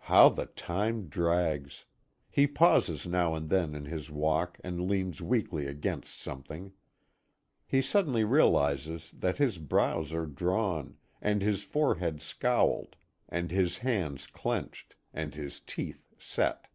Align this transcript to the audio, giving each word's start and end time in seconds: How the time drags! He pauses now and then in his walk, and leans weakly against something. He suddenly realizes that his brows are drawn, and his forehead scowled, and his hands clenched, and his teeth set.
How 0.00 0.30
the 0.30 0.46
time 0.46 1.08
drags! 1.08 1.84
He 2.30 2.46
pauses 2.46 3.06
now 3.06 3.34
and 3.34 3.50
then 3.50 3.74
in 3.74 3.84
his 3.84 4.10
walk, 4.10 4.58
and 4.64 4.88
leans 4.88 5.20
weakly 5.20 5.66
against 5.66 6.18
something. 6.22 6.72
He 7.66 7.82
suddenly 7.82 8.24
realizes 8.24 9.10
that 9.14 9.36
his 9.36 9.58
brows 9.58 10.10
are 10.14 10.24
drawn, 10.24 10.96
and 11.20 11.42
his 11.42 11.64
forehead 11.64 12.22
scowled, 12.22 12.96
and 13.28 13.50
his 13.50 13.76
hands 13.76 14.26
clenched, 14.26 14.94
and 15.12 15.34
his 15.34 15.60
teeth 15.60 16.14
set. 16.18 16.68